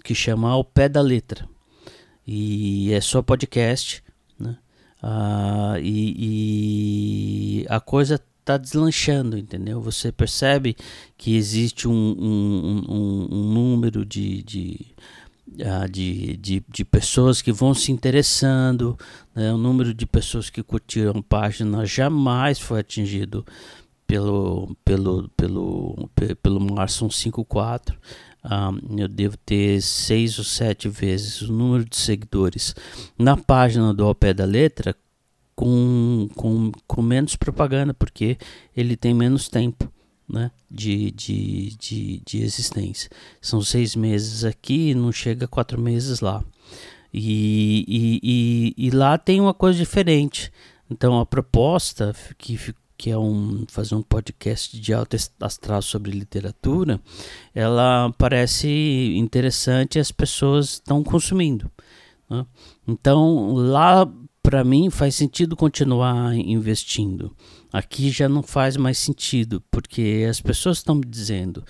que 0.03 0.13
chama 0.13 0.51
Ao 0.51 0.63
Pé 0.63 0.87
da 0.87 1.01
Letra. 1.01 1.49
E 2.27 2.93
é 2.93 3.01
só 3.01 3.23
podcast, 3.23 4.03
né? 4.39 4.55
e, 5.81 7.63
e 7.63 7.65
a 7.67 7.79
coisa 7.79 8.21
está 8.39 8.55
deslanchando, 8.55 9.35
entendeu? 9.35 9.81
Você 9.81 10.11
percebe 10.11 10.75
que 11.17 11.35
existe 11.35 11.87
um, 11.87 11.91
um, 11.91 12.85
um, 12.87 13.27
um 13.31 13.51
número 13.51 14.05
de, 14.05 14.43
de 14.43 14.79
ah, 14.95 15.18
de, 15.89 16.37
de, 16.37 16.63
de, 16.67 16.85
pessoas 16.85 17.41
que 17.41 17.51
vão 17.51 17.73
se 17.73 17.91
interessando, 17.91 18.97
né? 19.35 19.51
o 19.53 19.57
número 19.57 19.93
de 19.93 20.05
pessoas 20.05 20.49
que 20.49 20.63
curtiram 20.63 21.21
página 21.21 21.85
jamais 21.85 22.59
foi 22.59 22.79
atingido 22.79 23.45
pelo 24.07 24.75
pelo 24.83 25.29
pelo 25.35 26.09
pelo 26.41 26.59
Marson 26.59 27.09
54. 27.09 27.97
Um, 28.41 28.97
eu 28.97 29.07
devo 29.09 29.35
ter 29.37 29.81
seis 29.81 30.37
ou 30.39 30.45
sete 30.45 30.87
vezes 30.87 31.41
o 31.41 31.51
número 31.51 31.83
de 31.83 31.97
seguidores 31.97 32.73
na 33.17 33.35
página 33.35 33.93
do 33.93 34.05
Ao 34.05 34.15
Pé 34.15 34.33
da 34.33 34.45
Letra 34.45 34.95
com, 35.53 36.29
com, 36.35 36.71
com 36.87 37.01
menos 37.01 37.35
propaganda, 37.35 37.93
porque 37.93 38.37
ele 38.75 38.95
tem 38.95 39.13
menos 39.13 39.49
tempo 39.49 39.91
né, 40.29 40.51
de, 40.69 41.11
de, 41.11 41.75
de, 41.77 42.21
de 42.25 42.41
existência. 42.43 43.09
São 43.41 43.61
seis 43.61 43.95
meses 43.95 44.43
aqui, 44.43 44.93
não 44.93 45.11
chega 45.11 45.45
a 45.45 45.47
quatro 45.47 45.81
meses 45.81 46.19
lá. 46.19 46.43
E, 47.11 47.83
e, 47.87 48.19
e, 48.77 48.87
e, 48.87 48.89
lá 48.91 49.17
tem 49.17 49.41
uma 49.41 49.53
coisa 49.53 49.79
diferente. 49.79 50.51
Então 50.89 51.19
a 51.19 51.25
proposta 51.25 52.15
que, 52.37 52.59
que 52.95 53.09
é 53.09 53.17
um, 53.17 53.65
fazer 53.67 53.95
um 53.95 54.03
podcast 54.03 54.79
de 54.79 54.93
alto 54.93 55.17
astral 55.41 55.81
sobre 55.81 56.11
literatura, 56.11 57.01
ela 57.53 58.13
parece 58.17 59.15
interessante 59.15 59.95
e 59.95 59.99
as 59.99 60.11
pessoas 60.11 60.73
estão 60.73 61.03
consumindo. 61.03 61.69
Né? 62.29 62.45
Então 62.87 63.53
lá 63.53 64.07
para 64.49 64.63
mim 64.63 64.89
faz 64.89 65.13
sentido 65.13 65.55
continuar 65.55 66.33
investindo. 66.33 67.31
Aqui 67.71 68.09
já 68.09 68.27
não 68.27 68.41
faz 68.41 68.77
mais 68.77 68.97
sentido, 68.97 69.61
porque 69.69 70.25
as 70.27 70.41
pessoas 70.41 70.77
estão 70.77 70.95
me 70.95 71.05
dizendo 71.05 71.63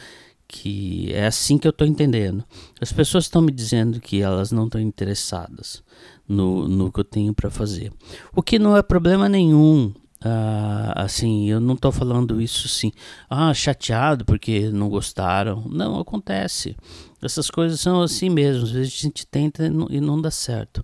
que 0.47 1.11
é 1.11 1.25
assim 1.25 1.57
que 1.57 1.67
eu 1.67 1.71
estou 1.71 1.85
entendendo. 1.85 2.41
As 2.79 2.93
pessoas 2.93 3.25
estão 3.25 3.41
me 3.41 3.51
dizendo 3.51 3.99
que 3.99 4.21
elas 4.21 4.53
não 4.53 4.63
estão 4.63 4.79
interessadas 4.79 5.83
no, 6.25 6.69
no 6.69 6.89
que 6.89 7.01
eu 7.01 7.03
tenho 7.03 7.33
para 7.33 7.49
fazer. 7.49 7.91
O 8.33 8.41
que 8.41 8.57
não 8.57 8.77
é 8.77 8.81
problema 8.81 9.27
nenhum. 9.27 9.93
Ah, 10.21 11.03
assim, 11.03 11.49
eu 11.49 11.59
não 11.59 11.73
estou 11.73 11.91
falando 11.91 12.41
isso 12.41 12.65
assim, 12.65 12.93
ah, 13.29 13.53
chateado 13.53 14.23
porque 14.23 14.69
não 14.69 14.87
gostaram. 14.87 15.65
Não, 15.69 15.99
acontece. 15.99 16.77
Essas 17.21 17.49
coisas 17.49 17.81
são 17.81 18.01
assim 18.01 18.29
mesmo. 18.29 18.63
Às 18.63 18.71
vezes 18.71 18.93
a 18.99 19.01
gente 19.01 19.27
tenta 19.27 19.65
e 19.65 19.69
não, 19.69 19.87
e 19.89 19.99
não 19.99 20.21
dá 20.21 20.31
certo. 20.31 20.81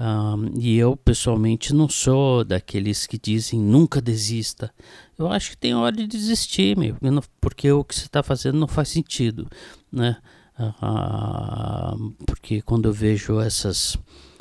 Um, 0.00 0.56
e 0.56 0.76
eu 0.78 0.96
pessoalmente 0.96 1.74
não 1.74 1.88
sou 1.88 2.44
daqueles 2.44 3.06
que 3.06 3.18
dizem 3.18 3.60
nunca 3.60 4.00
desista. 4.00 4.72
Eu 5.18 5.26
acho 5.26 5.50
que 5.50 5.56
tem 5.56 5.74
hora 5.74 5.96
de 5.96 6.06
desistir, 6.06 6.76
meu, 6.76 6.96
porque, 7.40 7.70
o 7.72 7.82
que 7.82 7.94
você 7.94 8.06
está 8.06 8.22
fazendo 8.22 8.58
não 8.58 8.68
faz 8.68 8.88
sentido, 8.90 9.48
né? 9.90 10.16
Uh, 10.58 12.14
porque 12.26 12.62
quando 12.62 12.88
eu 12.88 12.92
vejo 12.92 13.40
essas 13.40 13.96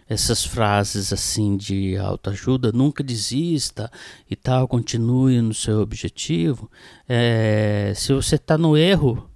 essas 0.10 0.46
frases 0.46 1.12
assim 1.12 1.58
de 1.58 1.98
autoajuda, 1.98 2.72
nunca 2.72 3.04
desista 3.04 3.92
e 4.30 4.36
tal, 4.36 4.68
continue 4.68 5.42
no 5.42 5.54
seu 5.54 5.82
objetivo. 5.82 6.72
É, 7.08 7.92
se 7.96 8.14
você 8.14 8.36
está 8.36 8.58
no 8.58 8.78
erro, 8.78 9.30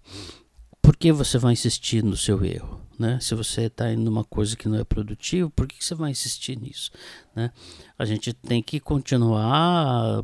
por 0.82 0.96
que 0.96 1.12
você 1.12 1.38
vai 1.38 1.54
insistir 1.54 2.04
no 2.04 2.16
seu 2.16 2.44
erro? 2.46 2.81
Né? 3.02 3.18
Se 3.20 3.34
você 3.34 3.64
está 3.64 3.92
indo 3.92 4.04
numa 4.04 4.24
coisa 4.24 4.56
que 4.56 4.70
não 4.70 4.78
é 4.78 4.84
produtiva, 4.84 5.50
por 5.50 5.68
que, 5.68 5.80
que 5.80 5.84
você 5.84 5.96
vai 5.96 6.12
insistir 6.12 6.56
nisso? 6.56 6.92
Né? 7.36 7.52
A 7.98 8.06
gente 8.06 8.32
tem 8.32 8.62
que 8.62 8.80
continuar 8.80 10.24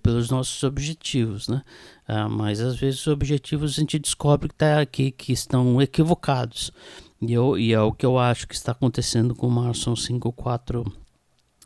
pelos 0.00 0.30
nossos 0.30 0.62
objetivos, 0.62 1.48
né? 1.48 1.62
Ah, 2.06 2.28
mas 2.28 2.60
às 2.60 2.76
vezes 2.76 3.00
os 3.00 3.08
objetivos 3.08 3.72
a 3.72 3.80
gente 3.80 3.98
descobre 3.98 4.48
que, 4.48 4.54
tá, 4.54 4.86
que, 4.86 5.10
que 5.10 5.32
estão 5.32 5.82
equivocados. 5.82 6.70
E, 7.20 7.32
eu, 7.32 7.58
e 7.58 7.72
é 7.72 7.80
o 7.80 7.92
que 7.92 8.06
eu 8.06 8.16
acho 8.16 8.46
que 8.46 8.54
está 8.54 8.70
acontecendo 8.70 9.34
com 9.34 9.48
o 9.48 9.50
Marson 9.50 9.96
54 9.96 10.84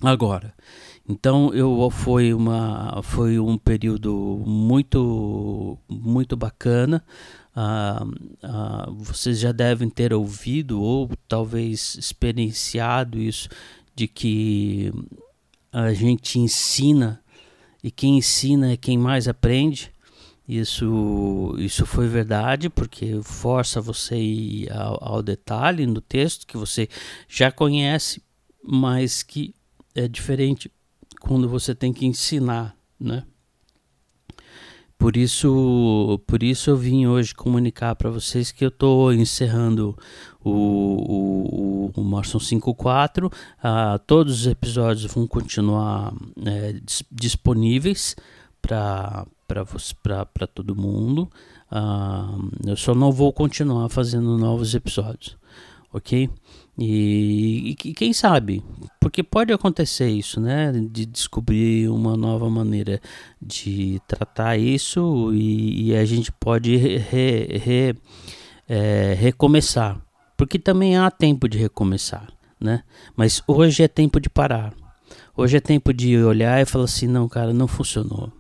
agora. 0.03 0.55
Então 1.07 1.53
eu 1.53 1.91
foi 1.91 2.33
uma 2.33 3.03
foi 3.03 3.39
um 3.39 3.59
período 3.59 4.43
muito 4.47 5.79
muito 5.91 6.39
bacana 6.39 7.05
ah, 7.55 8.05
ah, 8.43 8.89
vocês 8.91 9.39
já 9.39 9.53
devem 9.53 9.91
ter 9.91 10.13
ouvido 10.13 10.81
ou 10.81 11.11
talvez 11.29 11.95
experienciado 11.97 13.19
isso 13.19 13.49
de 13.95 14.09
que 14.09 14.93
a 15.71 15.93
gente 15.93 16.39
ensina 16.39 17.23
e 17.83 17.91
quem 17.91 18.19
ensina 18.19 18.73
é 18.73 18.77
quem 18.77 18.97
mais 18.97 19.29
aprende. 19.29 19.93
Isso, 20.49 21.55
isso 21.59 21.87
foi 21.87 22.09
verdade 22.09 22.69
porque 22.69 23.21
força 23.23 23.81
você 23.81 24.17
ir 24.17 24.73
ao, 24.73 24.99
ao 25.01 25.23
detalhe 25.23 25.87
no 25.87 26.01
texto 26.01 26.47
que 26.47 26.57
você 26.57 26.89
já 27.29 27.51
conhece, 27.51 28.23
mas 28.63 29.23
que 29.23 29.55
é 29.95 30.09
diferente 30.09 30.71
quando 31.21 31.49
você 31.49 31.75
tem 31.75 31.93
que 31.93 32.05
ensinar, 32.05 32.77
né? 32.99 33.25
Por 35.03 35.17
isso, 35.17 36.23
por 36.29 36.45
isso 36.45 36.71
eu 36.71 36.77
vim 36.77 37.09
hoje 37.09 37.35
comunicar 37.35 37.97
para 37.97 38.09
vocês 38.09 38.53
que 38.53 38.65
eu 38.65 38.69
estou 38.69 39.13
encerrando 39.13 39.99
o, 40.45 41.91
o, 41.97 42.01
o, 42.01 42.05
Marson 42.05 42.39
54. 42.39 43.27
Uh, 43.27 43.99
todos 44.07 44.43
os 44.43 44.47
episódios 44.47 45.13
vão 45.13 45.27
continuar 45.27 46.15
é, 46.47 46.77
disponíveis 47.11 48.15
para 48.61 49.27
todo 50.55 50.77
mundo. 50.77 51.29
Uh, 51.69 52.69
eu 52.69 52.77
só 52.77 52.95
não 52.95 53.11
vou 53.11 53.33
continuar 53.33 53.89
fazendo 53.89 54.39
novos 54.39 54.73
episódios, 54.73 55.37
ok? 55.93 56.31
E, 56.79 57.77
e, 57.85 57.93
quem 57.93 58.15
sabe, 58.15 58.65
porque 58.99 59.23
pode 59.23 59.53
acontecer 59.53 60.09
isso, 60.09 60.41
né? 60.41 60.73
De 60.73 61.05
descobrir 61.05 61.89
uma 61.89 62.17
nova 62.17 62.49
maneira 62.49 63.01
de 63.41 64.01
tratar 64.07 64.57
isso 64.57 65.33
e, 65.35 65.89
e 65.89 65.97
a 65.97 66.05
gente 66.05 66.33
pode 66.33 66.77
re, 66.77 67.59
re, 67.59 67.95
é, 68.67 69.15
recomeçar, 69.19 70.01
porque 70.37 70.59
também 70.59 70.97
há 70.97 71.11
tempo 71.11 71.47
de 71.47 71.59
recomeçar, 71.59 72.33
né? 72.59 72.83
Mas 73.15 73.43
hoje 73.47 73.83
é 73.83 73.89
tempo 73.89 74.19
de 74.19 74.31
parar. 74.31 74.73
Hoje 75.37 75.59
é 75.59 75.61
tempo 75.61 75.93
de 75.93 76.17
olhar 76.19 76.61
e 76.61 76.65
falar 76.65 76.85
assim: 76.85 77.07
não, 77.07 77.29
cara, 77.29 77.53
não 77.53 77.69
funcionou. 77.69 78.33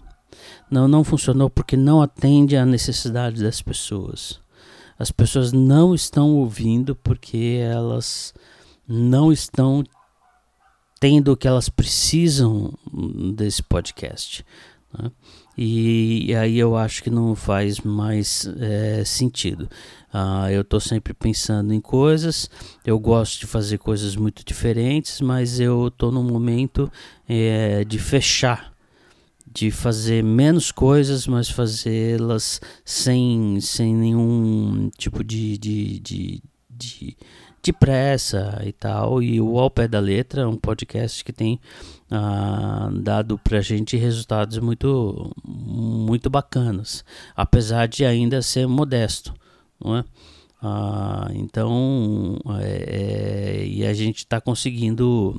Não, 0.70 0.88
não 0.88 1.04
funcionou 1.04 1.50
porque 1.50 1.76
não 1.76 2.00
atende 2.00 2.56
à 2.56 2.64
necessidade 2.64 3.42
das 3.42 3.60
pessoas. 3.60 4.40
As 5.02 5.10
pessoas 5.10 5.52
não 5.52 5.96
estão 5.96 6.36
ouvindo 6.36 6.94
porque 6.94 7.58
elas 7.60 8.32
não 8.86 9.32
estão 9.32 9.82
tendo 11.00 11.32
o 11.32 11.36
que 11.36 11.48
elas 11.48 11.68
precisam 11.68 12.72
desse 13.34 13.64
podcast. 13.64 14.46
Né? 14.96 15.10
E, 15.58 16.32
aí 16.36 16.56
eu 16.56 16.76
acho 16.76 17.02
que 17.02 17.10
não 17.10 17.34
faz 17.34 17.80
mais 17.80 18.48
é, 18.60 19.02
sentido. 19.04 19.68
Uh, 20.14 20.48
eu 20.52 20.60
estou 20.60 20.78
sempre 20.78 21.12
pensando 21.12 21.74
em 21.74 21.80
coisas, 21.80 22.48
eu 22.86 22.96
gosto 22.96 23.40
de 23.40 23.46
fazer 23.48 23.78
coisas 23.78 24.14
muito 24.14 24.44
diferentes, 24.44 25.20
mas 25.20 25.58
eu 25.58 25.88
estou 25.88 26.12
no 26.12 26.22
momento 26.22 26.88
é, 27.28 27.84
de 27.84 27.98
fechar 27.98 28.71
de 29.52 29.70
fazer 29.70 30.24
menos 30.24 30.72
coisas, 30.72 31.26
mas 31.26 31.50
fazê-las 31.50 32.60
sem, 32.84 33.60
sem 33.60 33.94
nenhum 33.94 34.90
tipo 34.96 35.22
de, 35.22 35.58
de, 35.58 35.98
de, 36.00 36.42
de, 36.70 37.16
de 37.62 37.72
pressa 37.72 38.62
e 38.64 38.72
tal. 38.72 39.22
E 39.22 39.40
o 39.40 39.58
Ao 39.58 39.70
Pé 39.70 39.86
da 39.86 40.00
Letra 40.00 40.42
é 40.42 40.46
um 40.46 40.56
podcast 40.56 41.22
que 41.22 41.32
tem 41.32 41.60
ah, 42.10 42.90
dado 42.94 43.38
pra 43.38 43.60
gente 43.60 43.96
resultados 43.96 44.58
muito, 44.58 45.30
muito 45.44 46.30
bacanas, 46.30 47.04
apesar 47.36 47.86
de 47.88 48.04
ainda 48.04 48.40
ser 48.40 48.66
modesto, 48.66 49.34
não 49.82 49.96
é? 49.96 50.04
Ah, 50.64 51.28
então, 51.34 52.38
é, 52.60 53.62
é, 53.62 53.66
e 53.66 53.84
a 53.84 53.92
gente 53.92 54.18
está 54.18 54.40
conseguindo 54.40 55.36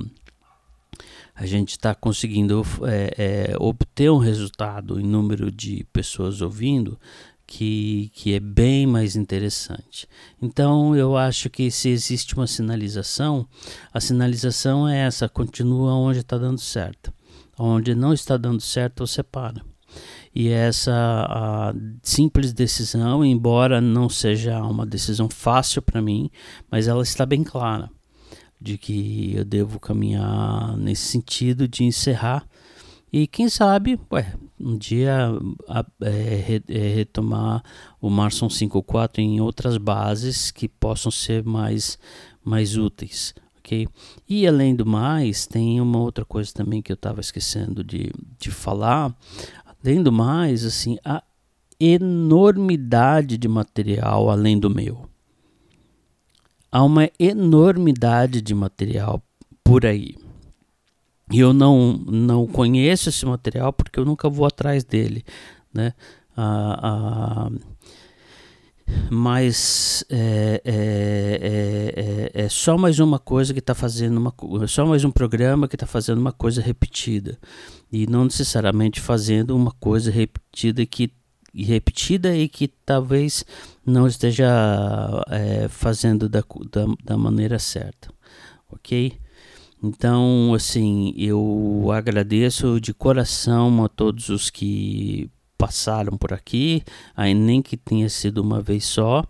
a 1.36 1.46
gente 1.46 1.72
está 1.72 1.96
conseguindo 1.96 2.64
é, 2.84 3.52
é, 3.52 3.58
obter 3.60 4.12
um 4.12 4.18
resultado 4.18 5.00
em 5.00 5.04
número 5.04 5.52
de 5.52 5.86
pessoas 5.92 6.42
ouvindo 6.42 7.00
que, 7.46 8.12
que 8.14 8.34
é 8.34 8.40
bem 8.40 8.86
mais 8.86 9.16
interessante. 9.16 10.08
Então 10.42 10.96
eu 10.96 11.18
acho 11.18 11.50
que 11.50 11.72
se 11.72 11.90
existe 11.90 12.36
uma 12.36 12.48
sinalização, 12.48 13.48
a 13.92 14.00
sinalização 14.00 14.88
é 14.88 15.00
essa: 15.00 15.28
continua 15.28 15.94
onde 15.94 16.20
está 16.20 16.38
dando 16.38 16.60
certo. 16.60 17.12
Onde 17.58 17.94
não 17.94 18.14
está 18.14 18.38
dando 18.38 18.62
certo, 18.62 19.06
você 19.06 19.22
para. 19.22 19.62
E 20.34 20.50
essa 20.50 21.74
simples 22.02 22.52
decisão, 22.52 23.24
embora 23.24 23.80
não 23.80 24.10
seja 24.10 24.60
uma 24.64 24.86
decisão 24.86 25.30
fácil 25.30 25.82
para 25.82 26.02
mim, 26.02 26.32
mas 26.72 26.88
ela 26.88 27.04
está 27.04 27.26
bem 27.26 27.44
clara 27.44 27.92
de 28.64 28.78
que 28.78 29.34
eu 29.36 29.44
devo 29.44 29.80
caminhar 29.80 30.78
nesse 30.78 31.04
sentido 31.04 31.68
de 31.68 31.84
encerrar 31.84 32.48
e 33.14 33.28
quem 33.28 33.48
sabe, 33.48 34.00
ué, 34.12 34.34
um 34.60 34.76
dia 34.76 35.30
é, 36.02 36.62
é, 36.68 36.88
retomar 36.96 37.64
o 38.02 38.10
Marson 38.10 38.48
5.4 38.48 39.20
em 39.20 39.40
outras 39.40 39.78
bases 39.78 40.50
que 40.50 40.68
possam 40.68 41.12
ser 41.12 41.44
mais, 41.44 42.00
mais 42.44 42.76
úteis, 42.76 43.36
ok? 43.60 43.88
E 44.28 44.48
além 44.48 44.76
do 44.76 44.84
mais, 44.84 45.46
tem 45.46 45.80
uma 45.80 46.00
outra 46.00 46.26
coisa 46.26 46.52
também 46.52 46.82
que 46.82 46.92
eu 46.92 46.96
estava 46.96 47.22
esquecendo 47.22 47.84
de, 47.84 48.12
de 48.40 48.50
falar. 48.50 49.16
Além 49.86 50.02
do 50.02 50.12
mais, 50.12 50.66
assim, 50.66 50.98
a 51.06 51.22
enormidade 51.80 53.38
de 53.38 53.48
material 53.48 54.32
além 54.32 54.58
do 54.58 54.72
meu 54.72 55.08
há 56.74 56.84
uma 56.84 57.08
enormidade 57.20 58.42
de 58.42 58.56
material 58.56 59.22
por 59.64 59.86
aí. 59.86 60.16
E 61.32 61.40
eu 61.40 61.54
não, 61.54 61.94
não 61.94 62.48
conheço 62.48 63.10
esse 63.10 63.24
material 63.28 63.72
porque 63.72 64.00
eu 64.00 64.06
nunca 64.06 64.28
vou 64.28 64.48
atrás 64.48 64.84
dele, 64.84 65.24
né? 65.72 65.94
Ah, 66.36 66.80
ah, 66.82 67.52
mas 69.12 70.04
é, 70.10 70.62
é, 70.66 72.32
é, 72.36 72.44
é, 72.46 72.50
só 72.50 72.76
mais 72.76 73.00
uma 73.00 73.20
coisa 73.20 73.54
que 73.54 73.60
está 73.60 73.76
fazendo 73.76 74.18
uma 74.18 74.34
só 74.68 74.86
mais 74.86 75.06
um 75.06 75.12
programa 75.12 75.68
que 75.68 75.76
está 75.76 75.86
fazendo 75.86 76.18
uma 76.18 76.34
coisa 76.34 76.62
repetida 76.62 77.38
e 77.92 78.08
não 78.08 78.26
necessariamente 78.26 79.00
fazendo 79.00 79.56
uma 79.56 79.72
coisa 79.72 80.12
repetida 80.12 80.86
que 80.86 81.14
e 81.54 81.64
repetida 81.64 82.36
e 82.36 82.50
que 82.50 82.68
talvez 82.68 83.46
não 83.86 84.08
esteja 84.08 84.48
é, 85.30 85.68
fazendo 85.68 86.28
da, 86.28 86.44
da, 86.72 86.86
da, 87.04 87.18
maneira 87.18 87.60
certa, 87.60 88.10
ok? 88.72 89.14
Então, 89.84 90.54
assim, 90.56 91.14
eu 91.18 91.90
agradeço 91.94 92.80
de 92.80 92.94
coração 92.94 93.84
a 93.84 93.90
todos 93.90 94.30
os 94.30 94.50
que 94.50 95.30
passaram 95.58 96.18
por 96.18 96.34
aqui, 96.34 96.84
aí 97.16 97.34
nem 97.34 97.62
que 97.62 97.78
tenha 97.78 98.10
sido 98.10 98.40
uma 98.42 98.62
vez 98.62 98.86
só. 98.86 99.24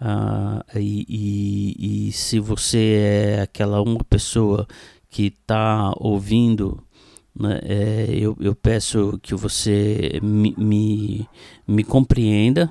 Uh, 0.00 0.78
e, 0.78 1.06
e, 1.08 2.08
e 2.08 2.12
se 2.12 2.38
você 2.40 3.36
é 3.38 3.42
aquela 3.42 3.80
uma 3.80 4.02
pessoa 4.04 4.66
que 5.08 5.26
está 5.26 5.92
ouvindo 5.96 6.83
né? 7.38 7.60
É, 7.64 8.06
eu, 8.10 8.36
eu 8.40 8.54
peço 8.54 9.18
que 9.22 9.34
você 9.34 10.18
me, 10.22 10.54
me, 10.56 11.28
me 11.66 11.82
compreenda 11.82 12.70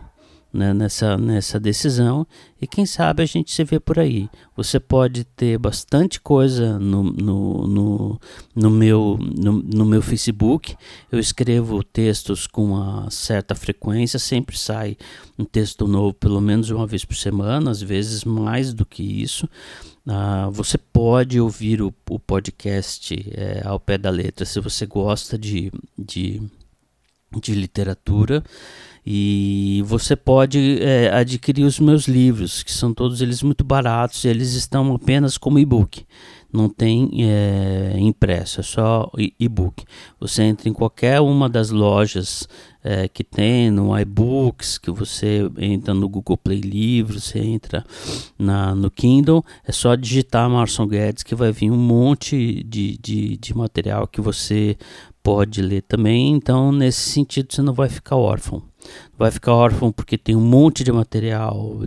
né, 0.54 0.72
nessa, 0.72 1.18
nessa 1.18 1.60
decisão 1.60 2.28
e 2.62 2.68
quem 2.68 2.86
sabe 2.86 3.24
a 3.24 3.26
gente 3.26 3.52
se 3.52 3.64
vê 3.64 3.80
por 3.80 3.98
aí. 3.98 4.30
Você 4.56 4.80
pode 4.80 5.24
ter 5.24 5.58
bastante 5.58 6.22
coisa 6.22 6.78
no, 6.78 7.04
no, 7.04 7.68
no, 7.68 8.22
no, 8.56 8.70
meu, 8.70 9.18
no, 9.20 9.54
no 9.54 9.84
meu 9.84 10.02
Facebook. 10.02 10.76
Eu 11.12 11.20
escrevo 11.20 11.84
textos 11.84 12.46
com 12.46 12.66
uma 12.66 13.10
certa 13.10 13.56
frequência, 13.56 14.20
sempre 14.20 14.56
sai 14.56 14.96
um 15.38 15.44
texto 15.44 15.88
novo 15.88 16.14
pelo 16.14 16.40
menos 16.40 16.70
uma 16.70 16.86
vez 16.86 17.04
por 17.04 17.16
semana, 17.16 17.72
às 17.72 17.82
vezes 17.82 18.24
mais 18.24 18.74
do 18.74 18.86
que 18.86 19.02
isso. 19.02 19.50
Uh, 20.06 20.52
você 20.52 20.78
pode 20.78 21.40
ouvir 21.40 21.82
o, 21.82 21.94
o 22.10 22.20
podcast 22.20 23.14
é, 23.34 23.62
ao 23.64 23.80
pé 23.80 23.98
da 23.98 24.10
letra 24.10 24.46
se 24.46 24.60
você 24.60 24.86
gosta 24.86 25.38
de, 25.38 25.72
de, 25.98 26.42
de 27.42 27.56
literatura. 27.56 28.44
E 29.06 29.84
você 29.86 30.16
pode 30.16 30.82
é, 30.82 31.14
adquirir 31.14 31.66
os 31.66 31.78
meus 31.78 32.08
livros, 32.08 32.64
que 32.64 32.72
são 32.72 32.94
todos 32.94 33.22
eles 33.22 33.44
muito 33.44 33.64
baratos, 33.64 34.24
e 34.24 34.30
eles 34.30 34.54
estão 34.54 34.96
apenas 34.96 35.38
como 35.38 35.60
e-book. 35.60 36.06
Não 36.52 36.70
tem 36.70 37.10
é, 37.20 37.96
impresso, 37.98 38.62
é 38.62 38.64
só 38.64 39.12
e-book. 39.40 39.84
Você 40.20 40.44
entra 40.44 40.70
em 40.70 40.74
qualquer 40.74 41.20
uma 41.20 41.50
das 41.50 41.70
lojas 41.70 42.48
é, 42.84 43.08
que 43.08 43.24
tem 43.24 43.72
no 43.72 43.98
iBooks, 43.98 44.78
que 44.78 44.92
você 44.92 45.50
entra 45.58 45.94
no 45.94 46.10
Google 46.10 46.38
Play 46.38 46.60
Livros, 46.60 47.26
você 47.26 47.40
entra 47.40 47.86
na, 48.38 48.76
no 48.76 48.92
Kindle, 48.92 49.44
é 49.66 49.72
só 49.72 49.96
digitar 49.96 50.50
Marson 50.50 50.86
Guedes 50.88 51.24
que 51.24 51.36
vai 51.36 51.52
vir 51.52 51.72
um 51.72 51.78
monte 51.78 52.64
de, 52.64 52.98
de, 52.98 53.38
de 53.38 53.58
material 53.58 54.08
que 54.08 54.20
você 54.20 54.78
pode 55.22 55.62
ler 55.62 55.84
também. 55.84 56.34
Então, 56.34 56.72
nesse 56.72 57.10
sentido, 57.10 57.54
você 57.54 57.62
não 57.62 57.74
vai 57.74 57.90
ficar 57.90 58.18
órfão 58.18 58.62
vai 59.18 59.32
ficar 59.32 59.54
órfão 59.54 59.92
porque 59.92 60.18
tem 60.18 60.36
um 60.36 60.42
monte 60.42 60.84
de 60.84 60.92
material 60.92 61.80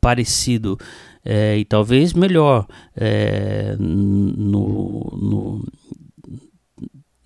parecido 0.00 0.78
é, 1.24 1.58
e 1.58 1.64
talvez 1.64 2.12
melhor 2.12 2.66
é, 2.96 3.76
no, 3.78 5.18
no, 5.20 5.64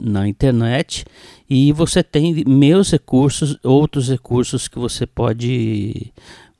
na 0.02 0.26
internet 0.26 1.04
e 1.48 1.72
você 1.72 2.02
tem 2.02 2.44
meus 2.44 2.90
recursos, 2.90 3.56
outros 3.62 4.08
recursos 4.08 4.66
que 4.66 4.78
você 4.78 5.06
pode 5.06 6.12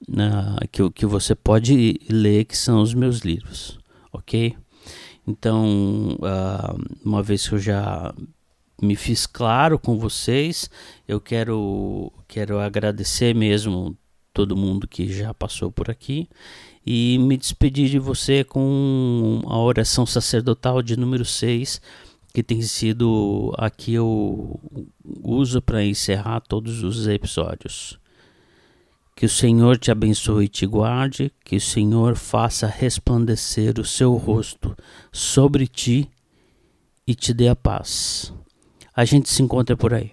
uh, 0.09 0.69
que, 0.71 0.89
que 0.91 1.07
você 1.07 1.35
pode 1.35 2.01
ler 2.09 2.45
que 2.45 2.57
são 2.57 2.81
os 2.81 2.95
meus 2.95 3.21
livros, 3.21 3.79
ok? 4.13 4.55
Então, 5.27 6.19
uh, 6.21 6.99
uma 7.05 7.23
vez 7.23 7.49
que 7.49 7.55
eu 7.55 7.59
já 7.59 8.15
me 8.83 8.97
fiz 8.97 9.27
claro 9.27 9.79
com 9.79 9.97
vocês. 9.97 10.69
Eu 11.07 11.21
quero, 11.21 12.13
quero 12.27 12.59
agradecer 12.59 13.33
mesmo 13.33 13.97
todo 14.35 14.57
mundo 14.57 14.89
que 14.89 15.13
já 15.13 15.33
passou 15.33 15.71
por 15.71 15.89
aqui 15.89 16.29
e 16.85 17.17
me 17.19 17.37
despedir 17.37 17.89
de 17.89 17.99
você 18.01 18.43
com 18.43 19.41
a 19.47 19.57
oração 19.57 20.05
sacerdotal 20.05 20.83
de 20.83 20.97
número 20.97 21.25
6, 21.25 21.81
que 22.33 22.43
tem 22.43 22.63
sido 22.63 23.53
aqui 23.59 23.95
eu 23.95 24.59
uso 25.23 25.61
para 25.61 25.85
encerrar 25.85 26.41
todos 26.41 26.83
os 26.83 27.07
episódios. 27.07 27.99
Que 29.15 29.27
o 29.27 29.29
Senhor 29.29 29.77
te 29.77 29.91
abençoe 29.91 30.47
e 30.47 30.49
te 30.49 30.67
guarde, 30.67 31.31
que 31.45 31.57
o 31.57 31.61
Senhor 31.61 32.17
faça 32.17 32.67
resplandecer 32.67 33.79
o 33.79 33.85
seu 33.85 34.15
rosto 34.15 34.75
sobre 35.13 35.67
ti 35.67 36.09
e 37.07 37.15
te 37.15 37.35
dê 37.35 37.49
a 37.49 37.57
paz. 37.57 38.33
A 38.97 39.05
gente 39.05 39.29
se 39.29 39.43
encontra 39.43 39.77
por 39.77 39.93
aí. 39.93 40.13